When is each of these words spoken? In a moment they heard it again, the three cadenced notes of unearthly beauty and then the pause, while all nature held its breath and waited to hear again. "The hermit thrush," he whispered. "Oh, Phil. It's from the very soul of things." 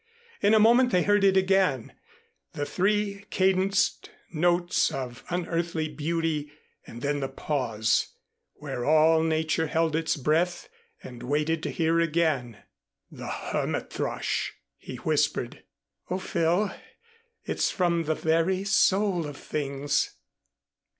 In 0.41 0.55
a 0.55 0.59
moment 0.59 0.91
they 0.91 1.03
heard 1.03 1.23
it 1.23 1.37
again, 1.37 1.93
the 2.53 2.65
three 2.65 3.25
cadenced 3.29 4.09
notes 4.33 4.89
of 4.91 5.23
unearthly 5.29 5.89
beauty 5.89 6.51
and 6.87 7.03
then 7.03 7.19
the 7.19 7.29
pause, 7.29 8.07
while 8.55 8.83
all 8.83 9.21
nature 9.21 9.67
held 9.67 9.95
its 9.95 10.15
breath 10.15 10.69
and 11.03 11.21
waited 11.21 11.61
to 11.61 11.69
hear 11.69 11.99
again. 11.99 12.63
"The 13.11 13.27
hermit 13.27 13.93
thrush," 13.93 14.53
he 14.79 14.95
whispered. 14.95 15.65
"Oh, 16.09 16.17
Phil. 16.17 16.71
It's 17.43 17.69
from 17.69 18.05
the 18.05 18.15
very 18.15 18.63
soul 18.63 19.27
of 19.27 19.37
things." 19.37 20.15